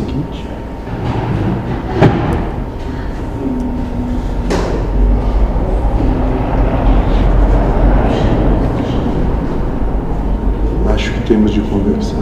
seguinte. 0.00 0.46
Acho 10.88 11.12
que 11.12 11.20
temos 11.22 11.52
de 11.52 11.60
conversar. 11.60 12.16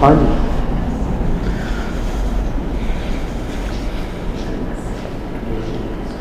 Fale. 0.00 0.18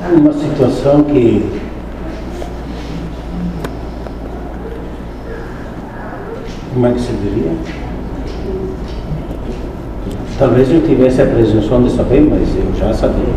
É 0.03 0.19
uma 0.19 0.33
situação 0.33 1.03
que 1.03 1.66
como 6.77 6.85
é 6.85 6.91
que 6.91 7.01
se 7.01 7.11
diria? 7.13 7.51
Talvez 10.37 10.71
eu 10.71 10.81
tivesse 10.81 11.23
a 11.23 11.25
presunção 11.25 11.81
de 11.81 11.89
saber, 11.89 12.21
mas 12.21 12.47
eu 12.55 12.71
já 12.77 12.93
sabia 12.93 13.33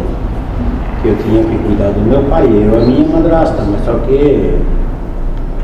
que 1.00 1.08
eu 1.08 1.16
tinha 1.16 1.42
que 1.42 1.64
cuidar 1.64 1.90
do 1.92 2.00
meu 2.02 2.22
pai, 2.24 2.44
eu 2.44 2.76
a 2.76 2.84
minha 2.84 3.08
madrasta, 3.08 3.62
mas 3.62 3.82
só 3.86 3.94
que 4.00 4.58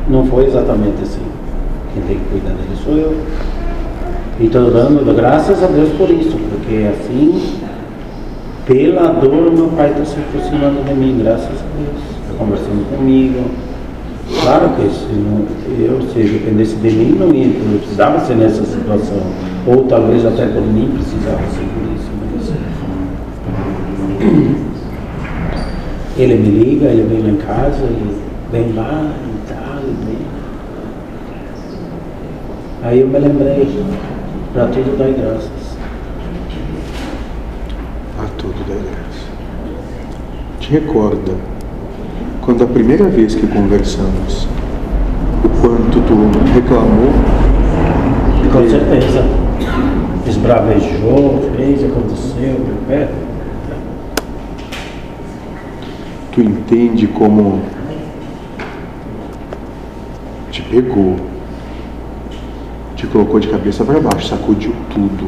não 0.08 0.24
foi 0.24 0.46
exatamente 0.46 1.02
assim. 1.02 1.20
Quem 1.92 2.02
tem 2.04 2.16
que 2.16 2.24
cuidar 2.30 2.54
dele 2.54 2.76
sou 2.82 2.94
eu. 2.94 3.14
E 4.40 4.46
estou 4.46 4.70
dando 4.70 5.14
graças 5.14 5.62
a 5.62 5.66
Deus 5.66 5.90
por 5.98 6.08
isso, 6.08 6.34
porque 6.48 6.88
assim, 6.88 7.58
pela 8.64 9.08
dor, 9.08 9.52
meu 9.52 9.68
pai 9.76 9.90
está 9.90 10.02
se 10.02 10.16
aproximando 10.18 10.82
de 10.82 10.94
mim, 10.94 11.20
graças 11.22 11.44
a 11.44 11.76
Deus. 11.76 12.02
Está 12.22 12.38
conversando 12.38 12.96
comigo. 12.96 13.50
Claro 14.42 14.70
que 14.70 14.88
se 14.90 15.82
eu, 15.82 16.02
se 16.02 16.18
dependesse 16.18 16.76
de 16.76 16.90
mim, 16.90 17.16
não, 17.18 17.32
ia, 17.32 17.46
não 17.46 17.78
precisava 17.78 18.24
ser 18.24 18.36
nessa 18.36 18.64
situação. 18.64 19.18
Ou 19.66 19.84
talvez 19.84 20.24
até 20.26 20.46
por 20.46 20.62
mim 20.62 20.90
precisava 20.94 21.42
ser 21.50 21.66
por 21.74 21.84
isso. 21.94 22.10
Mas... 22.34 22.52
Ele 26.18 26.34
me 26.34 26.48
liga, 26.48 26.86
ele 26.86 27.02
vem 27.02 27.22
lá 27.22 27.28
em 27.28 27.36
casa, 27.36 27.82
ele 27.82 28.16
vem 28.50 28.72
lá 28.72 29.12
e 29.22 29.52
tal, 29.52 29.82
e 29.82 30.06
vem. 30.06 30.16
Aí 32.82 33.00
eu 33.00 33.08
me 33.08 33.18
lembrei, 33.18 33.84
para 34.54 34.66
tudo 34.68 34.96
dar 34.96 35.10
graças. 35.10 35.76
A 38.18 38.24
tudo 38.38 38.54
dá 38.66 38.74
graça. 38.76 39.26
Te 40.58 40.70
recorda 40.70 41.32
quando 42.42 42.64
a 42.64 42.66
primeira 42.66 43.08
vez 43.08 43.34
que 43.34 43.46
conversamos, 43.46 44.46
o 45.44 45.48
quanto 45.60 46.00
tu 46.02 46.52
reclamou? 46.54 47.12
Com 48.52 48.62
de- 48.62 48.70
certeza. 48.70 49.24
Esbravejou, 50.26 51.50
fez, 51.56 51.84
aconteceu, 51.84 52.60
é. 52.90 53.08
Tu 56.32 56.40
entende 56.42 57.06
como 57.06 57.60
te 60.50 60.62
pegou, 60.62 61.16
te 62.94 63.06
colocou 63.06 63.40
de 63.40 63.48
cabeça 63.48 63.84
para 63.84 64.00
baixo, 64.00 64.28
sacudiu 64.28 64.74
tudo 64.92 65.26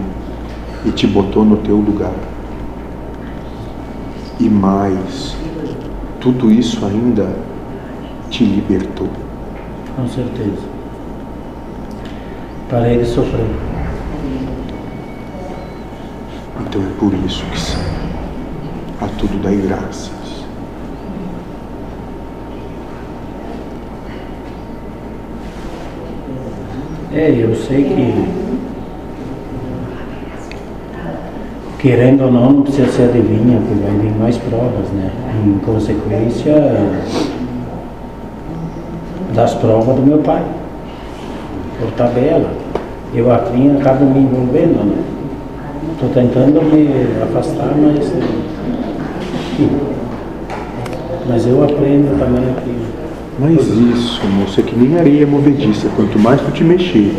e 0.84 0.90
te 0.90 1.06
botou 1.06 1.44
no 1.44 1.56
teu 1.58 1.76
lugar. 1.76 2.12
E 4.40 4.48
mais, 4.48 5.36
tudo 6.20 6.50
isso 6.50 6.84
ainda 6.84 7.34
te 8.30 8.44
libertou. 8.44 9.08
Com 9.96 10.06
certeza. 10.08 10.68
Parei 12.68 12.98
de 12.98 13.06
sofrer. 13.06 13.46
Então 16.60 16.82
é 16.82 16.98
por 16.98 17.14
isso 17.24 17.44
que 17.46 17.60
sim, 17.60 17.78
a 19.00 19.06
tudo 19.18 19.42
dai 19.42 19.56
graças. 19.56 20.10
É, 27.12 27.30
eu 27.30 27.54
sei 27.56 27.84
que. 27.84 28.47
Querendo 31.78 32.24
ou 32.24 32.32
não, 32.32 32.50
não 32.50 32.62
precisa 32.62 32.88
ser 32.88 33.02
adivinha, 33.04 33.60
porque 33.60 33.74
vai 33.84 33.96
vir 33.98 34.18
mais 34.18 34.36
provas, 34.36 34.88
né? 34.92 35.10
Em 35.46 35.58
consequência 35.60 36.54
das 39.32 39.54
provas 39.54 39.94
do 39.94 40.02
meu 40.02 40.18
pai. 40.18 40.42
Por 41.80 41.92
tabela. 41.92 42.50
Eu 43.14 43.30
assim 43.30 43.76
acabo 43.76 44.04
me 44.06 44.20
envolvendo, 44.20 44.84
né? 44.84 45.04
Estou 45.92 46.08
tentando 46.10 46.62
me 46.62 46.88
afastar, 47.22 47.72
mas. 47.76 48.12
Mas 51.28 51.46
eu 51.46 51.62
aprendo 51.62 52.18
também 52.18 52.50
aqui. 52.50 52.76
Mas 53.38 53.68
isso, 53.68 54.20
moço, 54.26 54.58
é 54.58 54.62
que 54.64 54.76
nem 54.76 54.98
areia 54.98 55.26
movediça. 55.26 55.88
Quanto 55.94 56.18
mais 56.18 56.40
tu 56.40 56.50
te 56.50 56.64
mexer, 56.64 57.14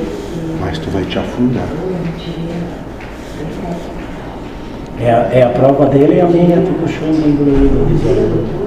mais 0.59 0.77
tu 0.77 0.89
vai 0.89 1.03
te 1.03 1.17
afundar. 1.17 1.67
É 4.99 5.11
a, 5.11 5.17
é 5.31 5.43
a 5.43 5.49
prova 5.49 5.85
dele 5.85 6.15
e 6.15 6.21
a 6.21 6.27
minha, 6.27 6.61
tu 6.61 6.73
puxando 6.73 7.25
engolido, 7.25 7.85
dizendo. 7.87 8.59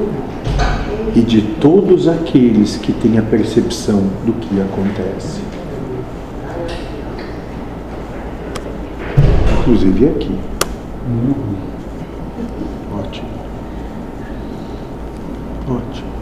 E 1.15 1.21
de 1.21 1.43
todos 1.61 2.09
aqueles 2.09 2.79
que 2.79 2.91
têm 2.93 3.19
a 3.19 3.23
percepção 3.23 4.03
do 4.25 4.33
que 4.33 4.61
acontece. 4.61 5.43
Inclusive 9.61 10.09
aqui. 10.09 10.39
Ótimo. 12.99 13.29
Ótimo. 15.69 16.22